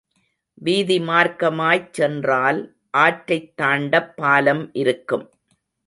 வீதி 0.61 0.99
மார்க்கமாய்ச் 0.99 1.93
சென்றால், 1.93 2.61
ஆற்றைத் 2.97 3.53
தாண்டப் 3.61 4.11
பாலம் 4.15 4.73
இருக்கும். 4.73 5.29